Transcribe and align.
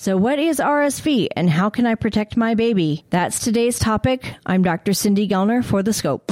So, 0.00 0.16
what 0.16 0.38
is 0.38 0.60
RSV 0.60 1.28
and 1.36 1.50
how 1.50 1.68
can 1.68 1.84
I 1.84 1.94
protect 1.94 2.34
my 2.34 2.54
baby? 2.54 3.04
That's 3.10 3.38
today's 3.38 3.78
topic. 3.78 4.34
I'm 4.46 4.62
Dr. 4.62 4.94
Cindy 4.94 5.28
Gellner 5.28 5.62
for 5.62 5.82
The 5.82 5.92
Scope. 5.92 6.26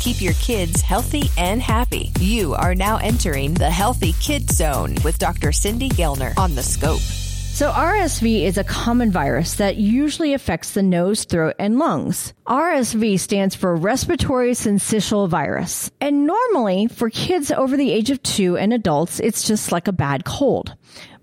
Keep 0.00 0.20
your 0.20 0.32
kids 0.32 0.80
healthy 0.80 1.30
and 1.38 1.62
happy. 1.62 2.10
You 2.18 2.54
are 2.54 2.74
now 2.74 2.96
entering 2.96 3.54
the 3.54 3.70
Healthy 3.70 4.14
Kid 4.14 4.50
Zone 4.50 4.96
with 5.04 5.20
Dr. 5.20 5.52
Cindy 5.52 5.90
Gellner 5.90 6.36
on 6.36 6.56
The 6.56 6.64
Scope. 6.64 6.98
So, 6.98 7.70
RSV 7.70 8.42
is 8.42 8.58
a 8.58 8.64
common 8.64 9.12
virus 9.12 9.54
that 9.56 9.76
usually 9.76 10.34
affects 10.34 10.72
the 10.72 10.82
nose, 10.82 11.22
throat, 11.22 11.54
and 11.60 11.78
lungs. 11.78 12.32
RSV 12.48 13.20
stands 13.20 13.54
for 13.54 13.76
respiratory 13.76 14.52
syncytial 14.52 15.28
virus. 15.28 15.92
And 16.00 16.26
normally, 16.26 16.88
for 16.88 17.10
kids 17.10 17.52
over 17.52 17.76
the 17.76 17.92
age 17.92 18.10
of 18.10 18.20
two 18.24 18.56
and 18.56 18.72
adults, 18.72 19.20
it's 19.20 19.46
just 19.46 19.70
like 19.70 19.86
a 19.86 19.92
bad 19.92 20.24
cold. 20.24 20.74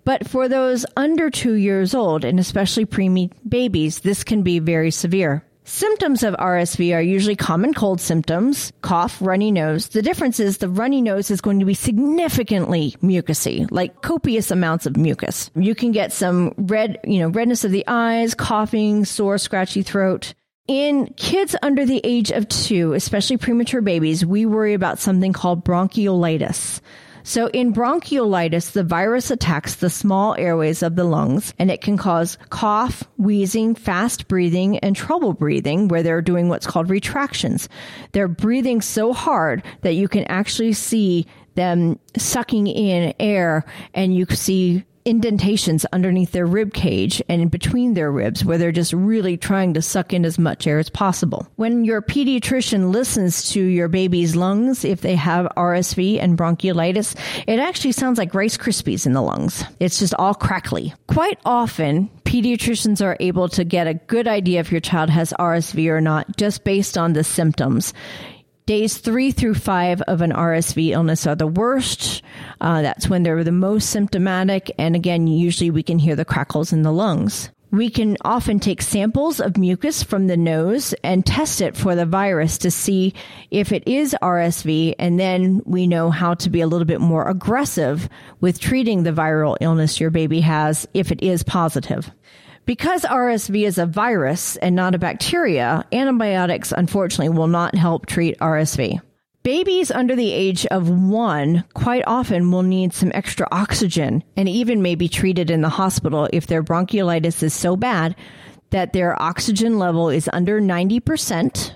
But 0.06 0.28
for 0.28 0.48
those 0.48 0.86
under 0.98 1.30
two 1.30 1.54
years 1.54 1.94
old, 1.94 2.24
and 2.24 2.40
especially 2.40 2.86
preemie 2.86 3.32
babies, 3.48 4.00
this 4.00 4.24
can 4.24 4.44
be 4.44 4.60
very 4.60 4.92
severe. 4.92 5.44
Symptoms 5.70 6.24
of 6.24 6.34
RSV 6.34 6.96
are 6.96 7.02
usually 7.02 7.36
common 7.36 7.76
cold 7.76 8.02
symptoms, 8.02 8.74
cough, 8.82 9.22
runny 9.22 9.52
nose. 9.52 9.90
The 9.90 10.02
difference 10.02 10.40
is 10.40 10.58
the 10.58 10.68
runny 10.68 11.00
nose 11.00 11.30
is 11.30 11.42
going 11.42 11.60
to 11.60 11.66
be 11.66 11.76
significantly 11.76 12.96
mucousy, 13.04 13.68
like 13.70 14.02
copious 14.02 14.50
amounts 14.50 14.88
of 14.88 14.98
mucus. 14.98 15.52
You 15.54 15.76
can 15.76 15.92
get 15.92 16.12
some 16.12 16.56
red, 16.58 16.98
you 17.04 17.20
know, 17.20 17.28
redness 17.28 17.66
of 17.66 17.72
the 17.72 17.84
eyes, 17.88 18.34
coughing, 18.34 19.06
sore, 19.06 19.38
scratchy 19.38 19.84
throat. 19.84 20.34
In 20.68 21.14
kids 21.18 21.56
under 21.62 21.86
the 21.86 22.02
age 22.04 22.32
of 22.32 22.48
two, 22.48 22.94
especially 22.94 23.38
premature 23.38 23.82
babies, 23.82 24.26
we 24.26 24.48
worry 24.48 24.74
about 24.74 24.98
something 24.98 25.34
called 25.34 25.64
bronchiolitis. 25.64 26.82
So 27.24 27.48
in 27.48 27.74
bronchiolitis, 27.74 28.72
the 28.72 28.84
virus 28.84 29.32
attacks 29.32 29.76
the 29.76 29.90
small 29.90 30.36
airways 30.36 30.84
of 30.84 30.96
the 30.96 31.04
lungs 31.04 31.54
and 31.60 31.70
it 31.70 31.82
can 31.82 31.98
cause 31.98 32.38
cough, 32.50 33.04
wheezing, 33.18 33.76
fast 33.76 34.28
breathing, 34.28 34.80
and 34.80 34.96
trouble 34.96 35.34
breathing 35.34 35.88
where 35.88 36.04
they're 36.04 36.22
doing 36.22 36.50
what's 36.50 36.68
called 36.68 36.90
retractions. 36.90 37.70
They're 38.12 38.28
breathing 38.28 38.82
so 38.82 39.14
hard 39.14 39.64
that 39.82 39.94
you 39.94 40.08
can 40.08 40.24
actually 40.26 40.74
see 40.74 41.26
them 41.56 42.00
sucking 42.18 42.68
in 42.68 43.14
air 43.20 43.66
and 43.94 44.16
you 44.16 44.26
see 44.28 44.86
indentations 45.06 45.86
underneath 45.92 46.32
their 46.32 46.46
rib 46.46 46.74
cage 46.74 47.22
and 47.30 47.42
in 47.42 47.48
between 47.48 47.94
their 47.94 48.12
ribs 48.12 48.44
where 48.44 48.58
they're 48.58 48.72
just 48.72 48.94
really 48.94 49.38
trying 49.38 49.74
to 49.74 49.82
suck 49.82 50.14
in 50.14 50.26
as 50.26 50.38
much 50.38 50.68
air 50.68 50.80
as 50.80 50.90
possible. 50.90 51.48
When 51.56 51.86
your 51.86 52.02
pediatrician 52.02 52.92
listens 52.92 53.50
to 53.52 53.62
your 53.62 53.88
baby's 53.88 54.36
lungs, 54.36 54.86
if 54.86 55.02
they 55.02 55.16
have 55.16 55.52
RSV 55.58 56.22
and 56.22 56.38
bronchiolitis, 56.38 57.16
it 57.48 57.60
actually 57.60 57.94
sounds 57.94 58.18
like 58.18 58.34
Rice 58.34 58.58
Krispies 58.58 59.06
in 59.06 59.14
the 59.14 59.22
lungs. 59.22 59.64
It's 59.80 60.00
just 60.00 60.14
all 60.16 60.34
crackly. 60.34 60.94
Quite 61.08 61.40
often, 61.46 62.10
pediatricians 62.24 63.04
are 63.04 63.18
able 63.20 63.50
to 63.50 63.64
get 63.64 63.88
a 63.88 63.96
good 63.96 64.28
idea 64.28 64.60
if 64.60 64.72
your 64.72 64.82
child 64.82 65.10
has 65.10 65.34
RSV 65.40 65.88
or 65.88 66.02
not 66.02 66.38
just 66.38 66.64
based 66.64 66.98
on 66.98 67.14
the 67.14 67.24
symptoms. 67.24 67.94
Days 68.70 69.00
three 69.00 69.32
through 69.32 69.56
five 69.56 70.00
of 70.04 70.22
an 70.22 70.32
RSV 70.32 70.92
illness 70.92 71.26
are 71.26 71.34
the 71.34 71.48
worst. 71.48 72.22
Uh, 72.62 72.84
that's 72.84 73.10
when 73.10 73.24
they're 73.24 73.44
the 73.44 73.52
most 73.52 73.90
symptomatic. 73.90 74.70
And 74.78 74.96
again, 74.96 75.26
usually 75.26 75.72
we 75.72 75.82
can 75.82 75.98
hear 75.98 76.16
the 76.16 76.24
crackles 76.24 76.72
in 76.72 76.84
the 76.84 76.92
lungs. 76.92 77.50
We 77.72 77.90
can 77.90 78.16
often 78.22 78.60
take 78.60 78.84
samples 78.84 79.40
of 79.40 79.58
mucus 79.58 80.04
from 80.04 80.28
the 80.28 80.38
nose 80.38 80.94
and 81.04 81.26
test 81.26 81.62
it 81.62 81.76
for 81.76 81.96
the 81.96 82.06
virus 82.06 82.60
to 82.60 82.70
see 82.70 83.16
if 83.50 83.72
it 83.72 83.88
is 83.88 84.16
RSV, 84.22 84.94
and 85.00 85.20
then 85.20 85.64
we 85.66 85.88
know 85.88 86.12
how 86.12 86.36
to 86.36 86.52
be 86.52 86.62
a 86.62 86.68
little 86.68 86.86
bit 86.86 87.02
more 87.02 87.28
aggressive 87.28 88.08
with 88.40 88.60
treating 88.60 89.02
the 89.02 89.12
viral 89.12 89.58
illness 89.62 90.00
your 90.00 90.12
baby 90.12 90.42
has 90.42 90.88
if 90.94 91.12
it 91.12 91.24
is 91.24 91.42
positive. 91.42 92.12
Because 92.70 93.02
RSV 93.02 93.66
is 93.66 93.80
a 93.80 93.88
virus 93.88 94.56
and 94.58 94.76
not 94.76 94.94
a 94.94 95.00
bacteria, 95.00 95.84
antibiotics 95.92 96.72
unfortunately 96.72 97.36
will 97.36 97.48
not 97.48 97.74
help 97.74 98.06
treat 98.06 98.38
RSV. 98.38 99.02
Babies 99.42 99.90
under 99.90 100.16
the 100.16 100.32
age 100.32 100.68
of 100.68 100.88
one 100.88 101.64
quite 101.74 102.04
often 102.06 102.52
will 102.52 102.62
need 102.62 102.94
some 102.94 103.12
extra 103.16 103.48
oxygen 103.52 104.24
and 104.38 104.48
even 104.48 104.84
may 104.84 104.94
be 104.94 105.10
treated 105.10 105.50
in 105.50 105.62
the 105.62 105.70
hospital 105.70 106.30
if 106.32 106.46
their 106.46 106.62
bronchiolitis 106.62 107.42
is 107.42 107.56
so 107.56 107.76
bad 107.76 108.16
that 108.70 108.94
their 108.94 109.20
oxygen 109.20 109.80
level 109.80 110.10
is 110.10 110.30
under 110.32 110.62
90%. 110.62 111.74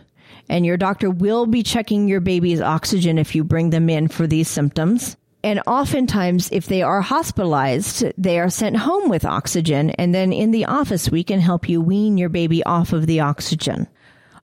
And 0.48 0.64
your 0.64 0.78
doctor 0.78 1.10
will 1.10 1.48
be 1.48 1.64
checking 1.64 2.08
your 2.08 2.22
baby's 2.22 2.62
oxygen 2.62 3.18
if 3.18 3.34
you 3.34 3.44
bring 3.44 3.72
them 3.72 3.90
in 3.90 4.10
for 4.10 4.28
these 4.28 4.48
symptoms. 4.48 5.18
And 5.44 5.62
oftentimes, 5.68 6.50
if 6.52 6.68
they 6.68 6.82
are 6.82 7.02
hospitalized, 7.02 8.06
they 8.18 8.40
are 8.40 8.50
sent 8.50 8.78
home 8.78 9.10
with 9.10 9.26
oxygen. 9.26 9.90
And 9.92 10.16
then 10.16 10.32
in 10.32 10.52
the 10.52 10.66
office, 10.66 11.10
we 11.10 11.24
can 11.24 11.42
help 11.42 11.68
you 11.68 11.82
wean 11.82 12.18
your 12.18 12.30
baby 12.30 12.64
off 12.64 12.94
of 12.94 13.08
the 13.08 13.20
oxygen. 13.20 13.88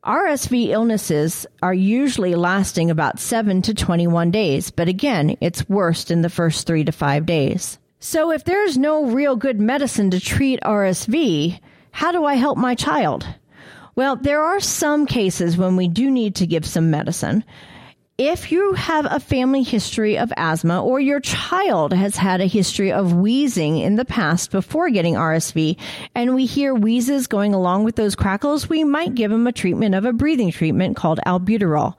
RSV 0.04 0.68
illnesses 0.68 1.46
are 1.62 1.74
usually 1.74 2.34
lasting 2.34 2.90
about 2.90 3.18
7 3.18 3.60
to 3.62 3.74
21 3.74 4.30
days, 4.30 4.70
but 4.70 4.88
again, 4.88 5.36
it's 5.42 5.68
worst 5.68 6.10
in 6.10 6.22
the 6.22 6.30
first 6.30 6.66
3 6.66 6.84
to 6.84 6.92
5 6.92 7.26
days. 7.26 7.78
So 7.98 8.32
if 8.32 8.44
there's 8.44 8.78
no 8.78 9.06
real 9.06 9.36
good 9.36 9.60
medicine 9.60 10.10
to 10.10 10.20
treat 10.20 10.58
RSV, 10.62 11.60
how 11.90 12.12
do 12.12 12.24
I 12.24 12.34
help 12.34 12.56
my 12.56 12.74
child? 12.74 13.26
Well, 13.94 14.16
there 14.16 14.42
are 14.42 14.60
some 14.60 15.04
cases 15.04 15.58
when 15.58 15.76
we 15.76 15.86
do 15.86 16.10
need 16.10 16.36
to 16.36 16.46
give 16.46 16.64
some 16.64 16.90
medicine. 16.90 17.44
If 18.22 18.52
you 18.52 18.74
have 18.74 19.06
a 19.10 19.18
family 19.18 19.62
history 19.62 20.18
of 20.18 20.30
asthma 20.36 20.84
or 20.84 21.00
your 21.00 21.20
child 21.20 21.94
has 21.94 22.16
had 22.16 22.42
a 22.42 22.46
history 22.46 22.92
of 22.92 23.14
wheezing 23.14 23.78
in 23.78 23.96
the 23.96 24.04
past 24.04 24.50
before 24.50 24.90
getting 24.90 25.14
RSV 25.14 25.78
and 26.14 26.34
we 26.34 26.44
hear 26.44 26.74
wheezes 26.74 27.28
going 27.28 27.54
along 27.54 27.84
with 27.84 27.96
those 27.96 28.14
crackles, 28.14 28.68
we 28.68 28.84
might 28.84 29.14
give 29.14 29.30
them 29.30 29.46
a 29.46 29.52
treatment 29.52 29.94
of 29.94 30.04
a 30.04 30.12
breathing 30.12 30.50
treatment 30.50 30.98
called 30.98 31.18
albuterol. 31.26 31.94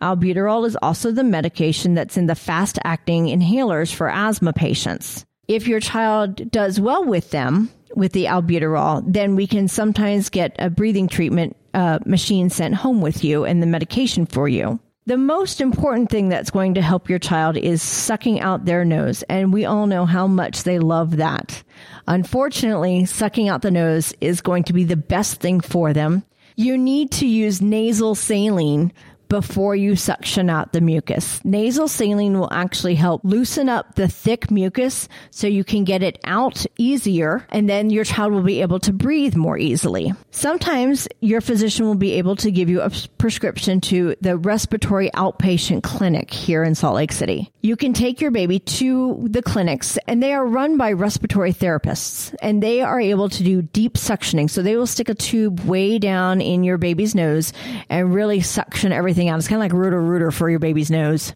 Albuterol 0.00 0.66
is 0.66 0.78
also 0.80 1.12
the 1.12 1.22
medication 1.22 1.92
that's 1.92 2.16
in 2.16 2.24
the 2.24 2.34
fast 2.34 2.78
acting 2.82 3.26
inhalers 3.26 3.94
for 3.94 4.08
asthma 4.08 4.54
patients. 4.54 5.26
If 5.46 5.68
your 5.68 5.80
child 5.80 6.50
does 6.50 6.80
well 6.80 7.04
with 7.04 7.32
them, 7.32 7.68
with 7.94 8.12
the 8.12 8.24
albuterol, 8.24 9.04
then 9.06 9.36
we 9.36 9.46
can 9.46 9.68
sometimes 9.68 10.30
get 10.30 10.56
a 10.58 10.70
breathing 10.70 11.08
treatment 11.08 11.54
uh, 11.74 11.98
machine 12.06 12.48
sent 12.48 12.76
home 12.76 13.02
with 13.02 13.22
you 13.22 13.44
and 13.44 13.62
the 13.62 13.66
medication 13.66 14.24
for 14.24 14.48
you. 14.48 14.80
The 15.08 15.16
most 15.16 15.60
important 15.60 16.10
thing 16.10 16.28
that's 16.28 16.50
going 16.50 16.74
to 16.74 16.82
help 16.82 17.08
your 17.08 17.20
child 17.20 17.56
is 17.56 17.80
sucking 17.80 18.40
out 18.40 18.64
their 18.64 18.84
nose. 18.84 19.22
And 19.28 19.52
we 19.52 19.64
all 19.64 19.86
know 19.86 20.04
how 20.04 20.26
much 20.26 20.64
they 20.64 20.80
love 20.80 21.18
that. 21.18 21.62
Unfortunately, 22.08 23.04
sucking 23.04 23.48
out 23.48 23.62
the 23.62 23.70
nose 23.70 24.12
is 24.20 24.40
going 24.40 24.64
to 24.64 24.72
be 24.72 24.82
the 24.82 24.96
best 24.96 25.40
thing 25.40 25.60
for 25.60 25.92
them. 25.92 26.24
You 26.56 26.76
need 26.76 27.12
to 27.12 27.26
use 27.26 27.62
nasal 27.62 28.16
saline 28.16 28.92
before 29.28 29.76
you 29.76 29.96
suction 29.96 30.48
out 30.50 30.72
the 30.72 30.80
mucus. 30.80 31.44
Nasal 31.44 31.88
saline 31.88 32.38
will 32.38 32.52
actually 32.52 32.94
help 32.94 33.22
loosen 33.24 33.68
up 33.68 33.94
the 33.94 34.08
thick 34.08 34.50
mucus 34.50 35.08
so 35.30 35.46
you 35.46 35.64
can 35.64 35.84
get 35.84 36.02
it 36.02 36.18
out 36.24 36.64
easier 36.78 37.46
and 37.50 37.68
then 37.68 37.90
your 37.90 38.04
child 38.04 38.32
will 38.32 38.42
be 38.42 38.60
able 38.60 38.80
to 38.80 38.92
breathe 38.92 39.36
more 39.36 39.58
easily. 39.58 40.12
Sometimes 40.30 41.08
your 41.20 41.40
physician 41.40 41.86
will 41.86 41.94
be 41.94 42.12
able 42.12 42.36
to 42.36 42.50
give 42.50 42.68
you 42.68 42.80
a 42.80 42.90
prescription 43.18 43.80
to 43.82 44.14
the 44.20 44.36
respiratory 44.36 45.10
outpatient 45.10 45.82
clinic 45.82 46.32
here 46.32 46.62
in 46.62 46.74
Salt 46.74 46.94
Lake 46.94 47.12
City. 47.12 47.50
You 47.62 47.76
can 47.76 47.92
take 47.92 48.20
your 48.20 48.30
baby 48.30 48.60
to 48.60 49.26
the 49.28 49.42
clinics 49.42 49.98
and 50.06 50.22
they 50.22 50.32
are 50.32 50.46
run 50.46 50.76
by 50.76 50.92
respiratory 50.92 51.52
therapists 51.52 52.34
and 52.40 52.62
they 52.62 52.80
are 52.80 53.00
able 53.00 53.28
to 53.28 53.42
do 53.42 53.62
deep 53.62 53.94
suctioning. 53.94 54.48
So 54.48 54.62
they 54.62 54.76
will 54.76 54.86
stick 54.86 55.08
a 55.08 55.14
tube 55.14 55.60
way 55.60 55.98
down 55.98 56.40
in 56.40 56.62
your 56.62 56.78
baby's 56.78 57.14
nose 57.14 57.52
and 57.88 58.14
really 58.14 58.40
suction 58.40 58.92
everything 58.92 59.25
out. 59.28 59.38
It's 59.38 59.48
kind 59.48 59.60
of 59.60 59.64
like 59.64 59.72
Roto-Rooter 59.72 60.30
for 60.30 60.48
your 60.50 60.58
baby's 60.58 60.90
nose, 60.90 61.34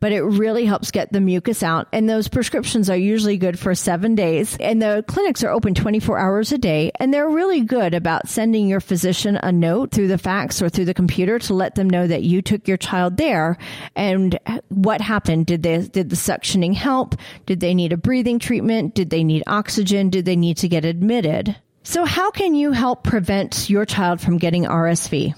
but 0.00 0.12
it 0.12 0.22
really 0.22 0.64
helps 0.64 0.90
get 0.90 1.12
the 1.12 1.20
mucus 1.20 1.62
out. 1.62 1.86
And 1.92 2.08
those 2.08 2.26
prescriptions 2.26 2.88
are 2.88 2.96
usually 2.96 3.36
good 3.36 3.58
for 3.58 3.74
seven 3.74 4.14
days. 4.14 4.56
And 4.58 4.80
the 4.80 5.04
clinics 5.06 5.44
are 5.44 5.50
open 5.50 5.74
24 5.74 6.18
hours 6.18 6.52
a 6.52 6.58
day. 6.58 6.90
And 6.98 7.12
they're 7.12 7.28
really 7.28 7.60
good 7.60 7.92
about 7.92 8.28
sending 8.28 8.66
your 8.66 8.80
physician 8.80 9.38
a 9.42 9.52
note 9.52 9.90
through 9.90 10.08
the 10.08 10.16
fax 10.18 10.62
or 10.62 10.70
through 10.70 10.86
the 10.86 10.94
computer 10.94 11.38
to 11.40 11.54
let 11.54 11.74
them 11.74 11.88
know 11.88 12.06
that 12.06 12.22
you 12.22 12.40
took 12.40 12.66
your 12.66 12.78
child 12.78 13.18
there 13.18 13.58
and 13.94 14.38
what 14.68 15.02
happened. 15.02 15.46
Did 15.46 15.62
they, 15.62 15.86
did 15.86 16.08
the 16.08 16.16
suctioning 16.16 16.74
help? 16.74 17.14
Did 17.44 17.60
they 17.60 17.74
need 17.74 17.92
a 17.92 17.98
breathing 17.98 18.38
treatment? 18.38 18.94
Did 18.94 19.10
they 19.10 19.22
need 19.22 19.42
oxygen? 19.46 20.08
Did 20.08 20.24
they 20.24 20.36
need 20.36 20.56
to 20.58 20.68
get 20.68 20.86
admitted? 20.86 21.56
So 21.82 22.04
how 22.04 22.30
can 22.30 22.54
you 22.54 22.72
help 22.72 23.04
prevent 23.04 23.68
your 23.68 23.84
child 23.84 24.20
from 24.20 24.38
getting 24.38 24.64
RSV? 24.64 25.34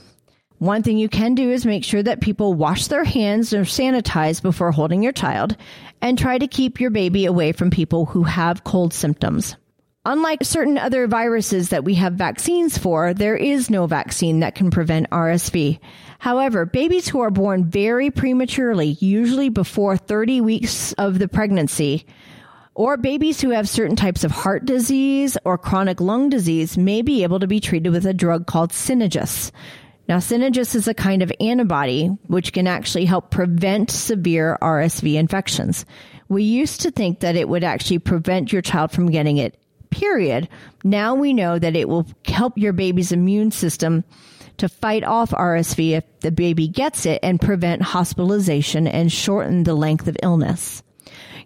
One 0.63 0.85
thing 0.85 0.97
you 0.97 1.09
can 1.09 1.35
do 1.35 1.51
is 1.51 1.67
make 1.67 1.83
sure 1.83 2.05
that 2.05 2.21
people 2.21 2.55
wash 2.55 2.87
their 2.87 3.03
hands 3.03 3.53
or 3.53 3.63
sanitize 3.63 4.41
before 4.41 4.71
holding 4.71 5.03
your 5.03 5.11
child 5.11 5.57
and 6.01 6.17
try 6.17 6.39
to 6.39 6.47
keep 6.47 6.79
your 6.79 6.91
baby 6.91 7.27
away 7.27 7.51
from 7.51 7.73
people 7.73 8.07
who 8.07 8.23
have 8.23 8.63
cold 8.63 8.95
symptoms. 8.95 9.57
Unlike 10.05 10.45
certain 10.45 10.79
other 10.79 11.09
viruses 11.09 11.71
that 11.71 11.83
we 11.83 11.95
have 11.95 12.13
vaccines 12.13 12.79
for, 12.79 13.13
there 13.13 13.35
is 13.35 13.71
no 13.71 13.89
vaccine 13.89 14.39
that 14.39 14.55
can 14.55 14.71
prevent 14.71 15.11
RSV. 15.11 15.81
However, 16.21 16.65
babies 16.65 17.09
who 17.09 17.19
are 17.19 17.31
born 17.33 17.69
very 17.69 18.13
prematurely, 18.13 18.97
usually 19.01 19.49
before 19.49 19.97
30 19.97 20.43
weeks 20.43 20.93
of 20.93 21.19
the 21.19 21.27
pregnancy, 21.27 22.07
Or 22.75 22.97
babies 22.97 23.41
who 23.41 23.51
have 23.51 23.69
certain 23.69 23.97
types 23.97 24.25
of 24.25 24.31
heart 24.31 24.65
disease 24.65 25.37
or 25.45 25.59
chronic 25.59 26.01
lung 26.01 26.31
disease 26.31 26.79
may 26.79 27.03
be 27.03 27.23
able 27.23 27.41
to 27.41 27.47
be 27.47 27.61
treated 27.61 27.91
with 27.91 28.07
a 28.07 28.15
drug 28.15 28.47
called 28.47 28.73
Synagis. 28.73 29.53
Now, 30.09 30.19
Synagis 30.19 30.75
is 30.75 30.89
a 30.89 30.95
kind 30.95 31.23
of 31.23 31.33
antibody 31.41 32.09
which 32.27 32.53
can 32.53 32.67
actually 32.67 33.05
help 33.05 33.31
prevent 33.31 33.91
severe 33.91 34.59
RSV 34.61 35.15
infections. 35.15 35.87
We 36.29 36.43
used 36.43 36.81
to 36.83 36.91
think 36.91 37.21
that 37.21 37.37
it 37.37 37.49
would 37.49 37.65
actually 37.65 38.01
prevent 38.01 38.53
your 38.53 38.63
child 38.63 38.91
from 38.91 39.11
getting 39.11 39.37
it, 39.37 39.57
period. 39.91 40.49
Now 40.83 41.15
we 41.15 41.33
know 41.33 41.59
that 41.59 41.77
it 41.77 41.89
will 41.89 42.07
help 42.25 42.59
your 42.59 42.73
baby's 42.73 43.13
immune 43.13 43.51
system 43.51 44.05
to 44.59 44.69
fight 44.69 45.05
off 45.05 45.31
RSV 45.31 45.93
if 45.93 46.21
the 46.21 46.33
baby 46.33 46.69
gets 46.69 47.07
it 47.07 47.21
and 47.23 47.41
prevent 47.41 47.83
hospitalization 47.83 48.87
and 48.87 49.11
shorten 49.11 49.65
the 49.65 49.75
length 49.75 50.09
of 50.09 50.17
illness. 50.23 50.83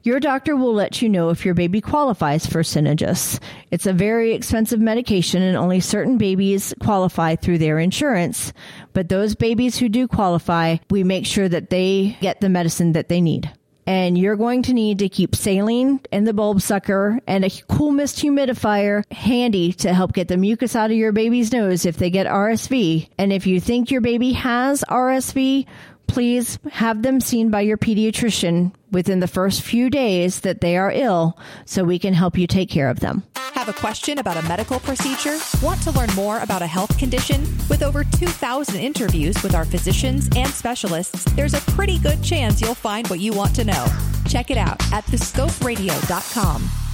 Your 0.07 0.21
doctor 0.21 0.55
will 0.55 0.73
let 0.73 1.03
you 1.03 1.09
know 1.09 1.31
if 1.31 1.45
your 1.45 1.55
baby 1.55 1.81
qualifies 1.81 2.47
for 2.47 2.63
Synagis. 2.63 3.41
It's 3.73 3.87
a 3.87 3.93
very 3.93 4.35
expensive 4.35 4.79
medication 4.79 5.43
and 5.43 5.57
only 5.57 5.81
certain 5.81 6.17
babies 6.17 6.73
qualify 6.81 7.35
through 7.35 7.59
their 7.59 7.81
insurance. 7.81 8.53
But 8.93 9.09
those 9.09 9.35
babies 9.35 9.79
who 9.79 9.89
do 9.89 10.07
qualify, 10.07 10.77
we 10.91 11.03
make 11.03 11.27
sure 11.27 11.49
that 11.49 11.71
they 11.71 12.17
get 12.21 12.41
the 12.41 12.49
medicine 12.49 12.93
that 12.93 13.09
they 13.09 13.21
need 13.21 13.51
and 13.89 14.17
you're 14.17 14.37
going 14.37 14.63
to 14.63 14.73
need 14.73 15.01
to 15.01 15.09
keep 15.09 15.35
saline 15.35 16.01
and 16.13 16.27
the 16.27 16.33
bulb 16.33 16.61
sucker 16.61 17.19
and 17.27 17.45
a 17.45 17.51
cool 17.69 17.91
mist 17.91 18.19
humidifier 18.19 19.03
handy 19.13 19.73
to 19.73 19.93
help 19.93 20.13
get 20.13 20.29
the 20.29 20.37
mucus 20.37 20.77
out 20.77 20.91
of 20.91 20.97
your 20.97 21.13
baby's 21.13 21.53
nose 21.53 21.85
if 21.85 21.97
they 21.97 22.11
get 22.11 22.27
RSV. 22.27 23.09
And 23.19 23.33
if 23.33 23.47
you 23.47 23.61
think 23.61 23.91
your 23.91 24.01
baby 24.01 24.33
has 24.33 24.85
RSV, 24.89 25.67
please 26.07 26.59
have 26.71 27.03
them 27.03 27.21
seen 27.21 27.51
by 27.51 27.61
your 27.61 27.77
pediatrician 27.77 28.73
within 28.97 29.21
the 29.21 29.29
first 29.29 29.61
few 29.61 29.91
days 29.91 30.41
that 30.41 30.63
they 30.63 30.75
are 30.75 30.91
ill 30.91 31.39
so 31.67 31.85
we 31.85 31.99
can 31.99 32.15
help 32.15 32.39
you 32.39 32.47
take 32.47 32.71
care 32.71 32.89
of 32.89 33.01
them. 33.01 33.23
Have 33.53 33.69
a 33.69 33.75
question 33.75 34.19
about 34.21 34.39
a 34.43 34.49
medical 34.49 34.81
procedure? 34.81 35.37
Want 35.63 35.83
to 35.83 35.91
learn 35.91 36.09
more 36.15 36.39
about 36.41 36.63
a 36.63 36.67
health 36.67 36.97
condition? 36.97 37.43
With 37.69 37.83
over 37.83 38.05
2,000 38.05 38.77
interviews 38.81 39.43
with 39.43 39.55
our 39.55 39.67
physicians 39.67 40.31
and 40.35 40.49
specialists, 40.49 41.25
there's 41.35 41.53
a 41.53 41.61
pretty 41.73 41.99
good 41.99 42.23
chance 42.23 42.63
you'll 42.63 42.75
find 42.75 43.07
what 43.09 43.21
you 43.21 43.35
want 43.35 43.55
to 43.57 43.65
know. 43.65 43.87
Check 44.27 44.51
it 44.51 44.57
out 44.57 44.81
at 44.95 45.05
thescoperadio.com. 45.05 46.86